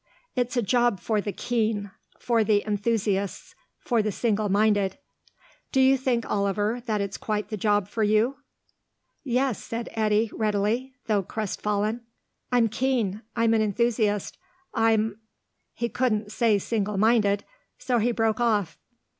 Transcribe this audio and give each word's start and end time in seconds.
It's 0.35 0.57
a 0.57 0.63
job 0.63 0.99
for 0.99 1.21
the 1.21 1.31
keen; 1.31 1.91
for 2.17 2.43
the 2.43 2.65
enthusiasts; 2.65 3.53
for 3.77 4.01
the 4.01 4.11
single 4.11 4.49
minded. 4.49 4.97
Do 5.71 5.79
you 5.79 5.95
think, 5.95 6.27
Oliver, 6.27 6.81
that 6.87 7.01
it's 7.01 7.19
quite 7.19 7.49
the 7.49 7.55
job 7.55 7.87
for 7.87 8.01
you?" 8.01 8.37
"Yes," 9.23 9.63
said 9.63 9.89
Eddy, 9.91 10.31
readily, 10.33 10.95
though 11.05 11.21
crest 11.21 11.61
fallen. 11.61 12.01
"I'm 12.51 12.67
keen. 12.67 13.21
I'm 13.35 13.53
an 13.53 13.61
enthusiast. 13.61 14.39
I'm" 14.73 15.19
He 15.75 15.87
couldn't 15.87 16.31
say 16.31 16.57
single 16.57 16.97
minded, 16.97 17.45
so 17.77 17.99
he 17.99 18.11
broke 18.11 18.39
off. 18.39 18.79